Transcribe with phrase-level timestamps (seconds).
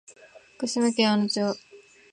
[0.57, 1.57] 福島県小野町